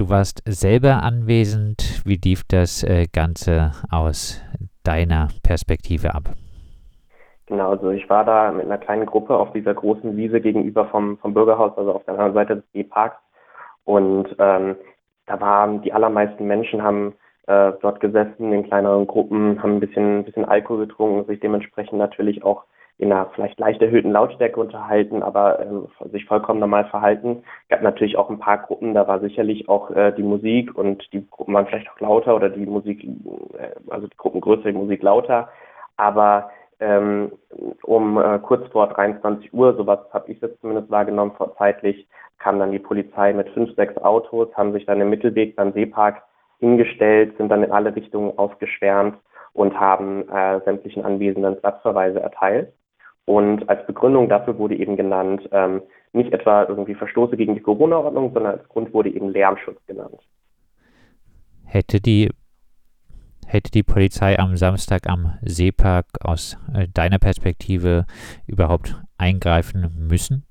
[0.00, 2.00] Du warst selber anwesend.
[2.06, 4.42] Wie lief das äh, Ganze aus
[4.82, 6.30] deiner Perspektive ab?
[7.44, 11.18] Genau, also ich war da mit einer kleinen Gruppe auf dieser großen Wiese gegenüber vom,
[11.18, 13.18] vom Bürgerhaus, also auf der anderen Seite des E-Parks.
[13.84, 14.76] Und ähm,
[15.26, 17.12] da waren die allermeisten Menschen haben
[17.46, 21.98] äh, dort gesessen in kleineren Gruppen, haben ein bisschen, ein bisschen Alkohol getrunken, sich dementsprechend
[21.98, 22.64] natürlich auch
[23.00, 27.42] in einer vielleicht leicht erhöhten Lautstärke unterhalten, aber ähm, sich vollkommen normal verhalten.
[27.70, 31.26] Gab natürlich auch ein paar Gruppen, da war sicherlich auch äh, die Musik und die
[31.30, 35.48] Gruppen waren vielleicht auch lauter oder die Musik, äh, also die Gruppengröße, die Musik lauter.
[35.96, 37.32] Aber ähm,
[37.84, 42.06] um äh, kurz vor 23 Uhr, sowas habe ich jetzt zumindest wahrgenommen, vor zeitlich,
[42.38, 46.22] kam dann die Polizei mit fünf, sechs Autos, haben sich dann im Mittelweg beim Seepark
[46.58, 49.16] hingestellt, sind dann in alle Richtungen aufgeschwärmt
[49.54, 52.74] und haben äh, sämtlichen Anwesenden Platzverweise erteilt.
[53.30, 58.32] Und als Begründung dafür wurde eben genannt, ähm, nicht etwa irgendwie Verstoße gegen die Corona-Ordnung,
[58.32, 60.20] sondern als Grund wurde eben Lärmschutz genannt.
[61.64, 62.28] Hätte die,
[63.46, 68.04] hätte die Polizei am Samstag am Seepark aus äh, deiner Perspektive
[68.48, 70.44] überhaupt eingreifen müssen?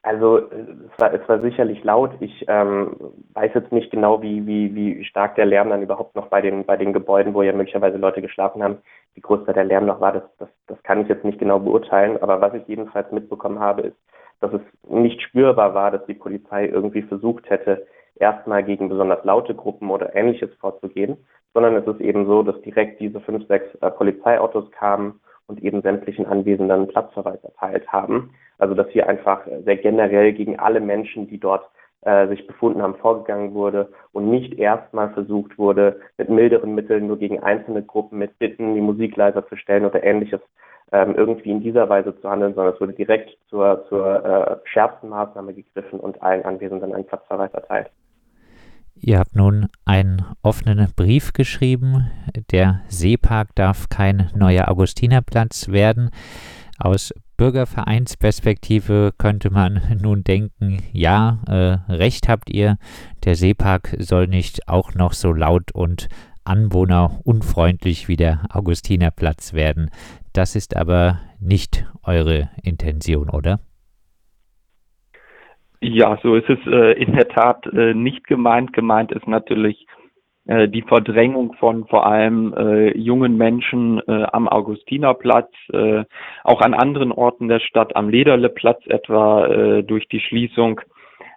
[0.00, 2.12] Also es war, es war sicherlich laut.
[2.20, 2.96] Ich ähm,
[3.34, 6.64] weiß jetzt nicht genau, wie, wie, wie stark der Lärm dann überhaupt noch bei den,
[6.64, 8.78] bei den Gebäuden, wo ja möglicherweise Leute geschlafen haben,
[9.14, 11.58] wie groß da der Lärm noch war, das, das, das kann ich jetzt nicht genau
[11.58, 12.20] beurteilen.
[12.20, 13.96] Aber was ich jedenfalls mitbekommen habe, ist,
[14.40, 19.54] dass es nicht spürbar war, dass die Polizei irgendwie versucht hätte, erstmal gegen besonders laute
[19.54, 21.16] Gruppen oder ähnliches vorzugehen,
[21.52, 25.82] sondern es ist eben so, dass direkt diese fünf, sechs äh, Polizeiautos kamen und eben
[25.82, 28.34] sämtlichen Anwesenden Platzverweis erteilt haben.
[28.58, 31.68] Also dass hier einfach sehr generell gegen alle Menschen, die dort
[32.04, 37.18] äh, sich befunden haben, vorgegangen wurde und nicht erstmal versucht wurde, mit milderen Mitteln nur
[37.18, 40.40] gegen einzelne Gruppen mit Bitten, die Musik leiser zu stellen oder ähnliches
[40.92, 45.08] ähm, irgendwie in dieser Weise zu handeln, sondern es wurde direkt zur, zur äh, schärfsten
[45.08, 47.90] Maßnahme gegriffen und allen Anwesenden einen Platzverweis erteilt.
[48.96, 52.10] Ihr habt nun einen offenen Brief geschrieben.
[52.52, 56.10] Der Seepark darf kein neuer Augustinerplatz werden.
[56.78, 62.76] Aus Bürgervereinsperspektive könnte man nun denken, ja, äh, recht habt ihr,
[63.24, 66.08] der Seepark soll nicht auch noch so laut und
[66.44, 69.90] anwohnerunfreundlich wie der Augustinerplatz werden.
[70.32, 73.60] Das ist aber nicht eure Intention, oder?
[75.80, 78.72] Ja, so ist es äh, in der Tat äh, nicht gemeint.
[78.72, 79.86] Gemeint ist natürlich
[80.46, 86.04] die Verdrängung von vor allem äh, jungen Menschen äh, am Augustinerplatz, äh,
[86.42, 90.80] auch an anderen Orten der Stadt, am Lederleplatz etwa äh, durch die Schließung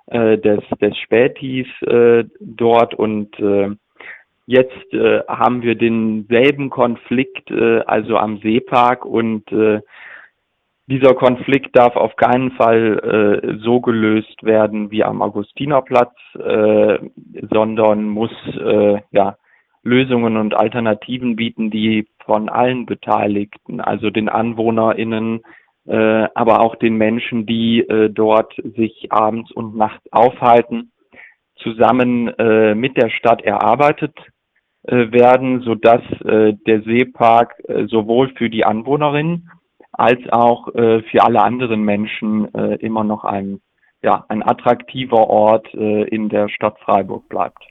[0.08, 2.96] äh, des, des Spätis äh, dort.
[2.96, 3.76] Und äh,
[4.50, 9.04] Jetzt äh, haben wir denselben Konflikt, äh, also am Seepark.
[9.04, 9.82] Und äh,
[10.88, 17.00] dieser Konflikt darf auf keinen Fall äh, so gelöst werden wie am Augustinerplatz, äh,
[17.52, 19.36] sondern muss äh, ja,
[19.84, 25.42] Lösungen und Alternativen bieten, die von allen Beteiligten, also den AnwohnerInnen,
[25.88, 30.92] äh, aber auch den Menschen, die äh, dort sich abends und nachts aufhalten,
[31.58, 34.16] zusammen äh, mit der Stadt erarbeitet
[34.84, 39.50] äh, werden, sodass äh, der Seepark äh, sowohl für die Anwohnerinnen
[39.98, 43.60] als auch äh, für alle anderen Menschen äh, immer noch ein,
[44.04, 47.64] ja, ein attraktiver Ort äh, in der Stadt Freiburg bleibt.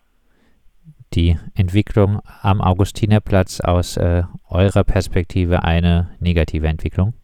[1.15, 7.15] Die Entwicklung am Augustinerplatz aus äh, eurer Perspektive eine negative Entwicklung?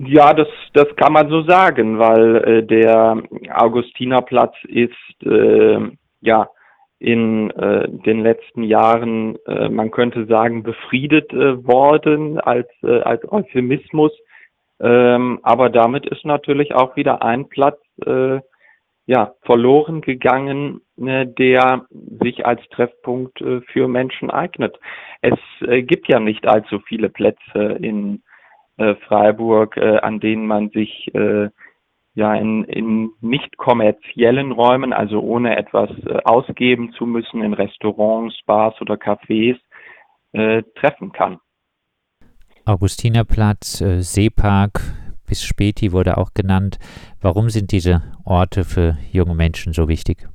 [0.00, 3.22] Ja, das, das kann man so sagen, weil äh, der
[3.54, 4.92] Augustinerplatz ist
[5.24, 5.78] äh,
[6.20, 6.48] ja
[6.98, 13.30] in äh, den letzten Jahren, äh, man könnte sagen, befriedet äh, worden als, äh, als
[13.30, 14.12] Euphemismus.
[14.80, 18.40] Ähm, aber damit ist natürlich auch wieder ein Platz äh,
[19.06, 21.86] ja, verloren gegangen, äh, der
[22.22, 24.78] sich als Treffpunkt äh, für Menschen eignet.
[25.22, 28.22] Es äh, gibt ja nicht allzu viele Plätze in
[28.76, 31.48] äh, Freiburg, äh, an denen man sich äh,
[32.18, 38.36] ja in, in nicht kommerziellen Räumen, also ohne etwas äh, ausgeben zu müssen, in Restaurants,
[38.44, 39.56] Bars oder Cafés
[40.32, 41.38] äh, treffen kann.
[42.66, 44.80] Augustinerplatz, äh, Seepark
[45.28, 46.78] bis Späti wurde auch genannt.
[47.20, 50.28] Warum sind diese Orte für junge Menschen so wichtig?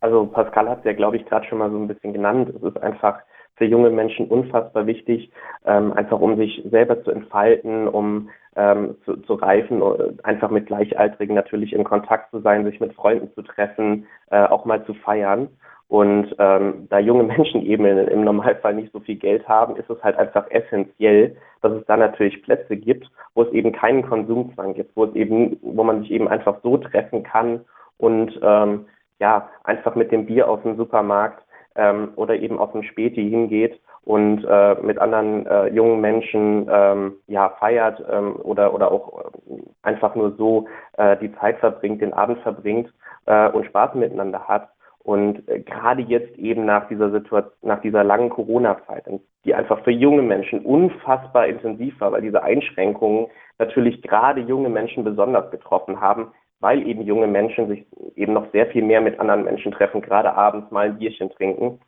[0.00, 2.50] Also Pascal hat es ja, glaube ich, gerade schon mal so ein bisschen genannt.
[2.54, 3.20] Es ist einfach
[3.56, 5.30] für junge Menschen unfassbar wichtig,
[5.64, 9.82] ähm, einfach um sich selber zu entfalten, um ähm, zu, zu reifen,
[10.22, 14.64] einfach mit Gleichaltrigen natürlich in Kontakt zu sein, sich mit Freunden zu treffen, äh, auch
[14.64, 15.48] mal zu feiern.
[15.88, 20.02] Und ähm, da junge Menschen eben im Normalfall nicht so viel Geld haben, ist es
[20.02, 24.96] halt einfach essentiell, dass es da natürlich Plätze gibt, wo es eben keinen Konsumzwang gibt,
[24.96, 27.60] wo es eben, wo man sich eben einfach so treffen kann
[27.98, 28.86] und ähm,
[29.20, 31.44] ja, einfach mit dem Bier aus dem Supermarkt
[31.76, 37.14] ähm, oder eben aus dem Späti hingeht und äh, mit anderen äh, jungen Menschen ähm,
[37.26, 40.66] ja feiert ähm, oder oder auch äh, einfach nur so
[40.98, 42.92] äh, die Zeit verbringt, den Abend verbringt
[43.26, 44.68] äh, und Spaß miteinander hat.
[45.02, 49.04] Und äh, gerade jetzt eben nach dieser Situation, nach dieser langen Corona-Zeit,
[49.44, 53.26] die einfach für junge Menschen unfassbar intensiv war, weil diese Einschränkungen
[53.58, 57.86] natürlich gerade junge Menschen besonders getroffen haben, weil eben junge Menschen sich
[58.16, 61.78] eben noch sehr viel mehr mit anderen Menschen treffen, gerade abends mal ein Bierchen trinken.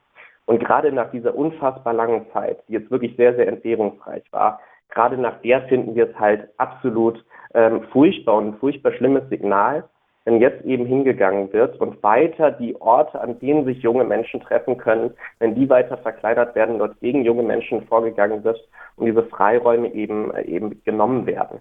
[0.46, 5.18] Und gerade nach dieser unfassbar langen Zeit, die jetzt wirklich sehr, sehr entbehrungsreich war, gerade
[5.18, 9.84] nach der finden wir es halt absolut ähm, furchtbar und ein furchtbar schlimmes Signal,
[10.24, 14.76] wenn jetzt eben hingegangen wird und weiter die Orte, an denen sich junge Menschen treffen
[14.76, 18.58] können, wenn die weiter verkleinert werden, dort gegen junge Menschen vorgegangen wird
[18.96, 21.60] und diese Freiräume eben, äh, eben genommen werden.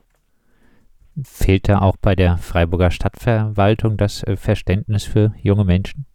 [1.23, 6.05] Fehlt da auch bei der Freiburger Stadtverwaltung das äh, Verständnis für junge Menschen?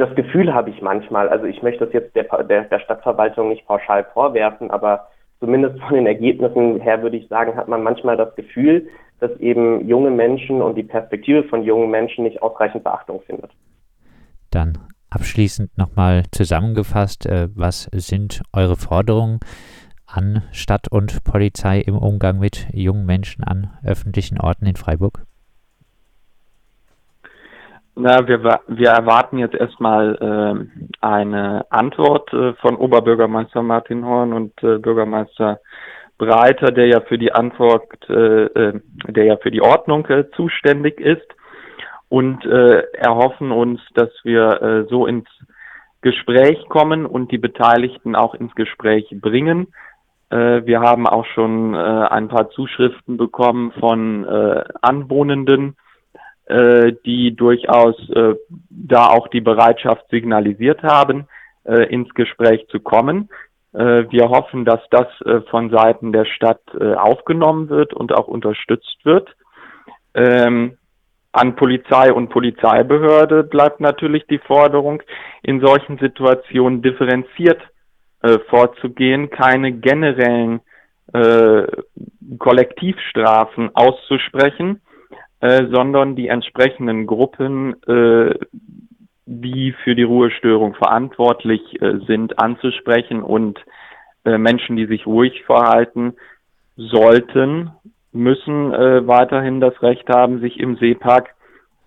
[0.00, 1.28] Das Gefühl habe ich manchmal.
[1.28, 5.08] Also ich möchte das jetzt der, der, der Stadtverwaltung nicht pauschal vorwerfen, aber
[5.40, 8.88] zumindest von den Ergebnissen her würde ich sagen, hat man manchmal das Gefühl,
[9.18, 13.50] dass eben junge Menschen und die Perspektive von jungen Menschen nicht ausreichend Beachtung findet.
[14.50, 14.78] Dann
[15.10, 19.40] abschließend nochmal zusammengefasst, äh, was sind eure Forderungen
[20.06, 25.26] an Stadt und Polizei im Umgang mit jungen Menschen an öffentlichen Orten in Freiburg?
[28.02, 34.52] Na, wir, wir erwarten jetzt erstmal äh, eine Antwort äh, von Oberbürgermeister Martin Horn und
[34.62, 35.60] äh, Bürgermeister
[36.16, 40.98] Breiter, der ja für die Antwort, äh, äh, der ja für die Ordnung äh, zuständig
[40.98, 41.26] ist
[42.08, 45.28] und erhoffen uns, dass wir so ins
[46.00, 49.68] Gespräch kommen und die Beteiligten auch ins Gespräch bringen.
[50.28, 54.26] Wir haben auch schon ein paar Zuschriften bekommen von
[54.82, 55.76] Anwohnenden,
[57.04, 58.34] die durchaus äh,
[58.68, 61.26] da auch die Bereitschaft signalisiert haben,
[61.64, 63.28] äh, ins Gespräch zu kommen.
[63.72, 68.26] Äh, wir hoffen, dass das äh, von Seiten der Stadt äh, aufgenommen wird und auch
[68.26, 69.28] unterstützt wird.
[70.14, 70.76] Ähm,
[71.32, 75.02] an Polizei und Polizeibehörde bleibt natürlich die Forderung,
[75.42, 77.60] in solchen Situationen differenziert
[78.22, 80.60] äh, vorzugehen, keine generellen
[81.12, 81.66] äh,
[82.38, 84.80] Kollektivstrafen auszusprechen,
[85.40, 87.76] äh, sondern die entsprechenden Gruppen
[89.30, 93.60] die für die Ruhestörung verantwortlich äh, sind, anzusprechen und
[94.24, 96.14] äh, Menschen, die sich ruhig verhalten,
[96.76, 97.70] sollten,
[98.12, 101.28] müssen äh, weiterhin das Recht haben, sich im Seepark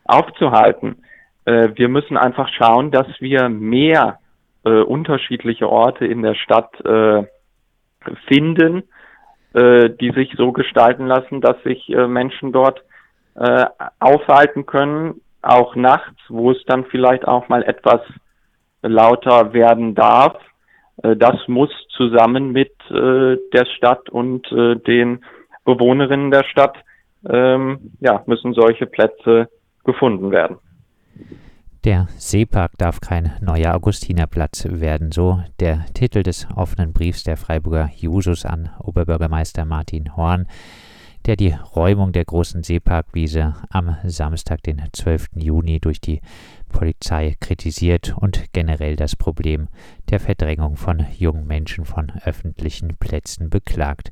[0.06, 1.04] aufzuhalten.
[1.44, 4.20] Äh, wir müssen einfach schauen, dass wir mehr
[4.64, 7.24] äh, unterschiedliche Orte in der Stadt äh,
[8.28, 8.84] finden,
[9.56, 12.82] die sich so gestalten lassen, dass sich Menschen dort
[14.00, 18.02] aufhalten können, auch nachts, wo es dann vielleicht auch mal etwas
[18.82, 20.36] lauter werden darf.
[21.02, 25.24] Äh, das muss zusammen mit äh, der Stadt und äh, den
[25.66, 26.78] Bewohnerinnen der Stadt,
[27.30, 29.48] ähm, ja, müssen solche Plätze
[29.86, 30.58] gefunden werden.
[31.86, 37.90] Der Seepark darf kein neuer Augustinerplatz werden, so der Titel des offenen Briefs der Freiburger
[37.96, 40.48] Jusos an Oberbürgermeister Martin Horn
[41.26, 45.30] der die Räumung der großen Seeparkwiese am Samstag, den 12.
[45.36, 46.22] Juni, durch die
[46.70, 49.70] Polizei kritisiert und generell das Problem
[50.10, 54.12] der Verdrängung von jungen Menschen von öffentlichen Plätzen beklagt.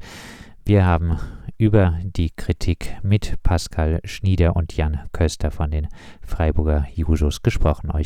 [0.65, 1.17] Wir haben
[1.57, 5.87] über die Kritik mit Pascal Schnieder und Jan Köster von den
[6.21, 7.91] Freiburger Jusos gesprochen.
[7.91, 7.99] Euch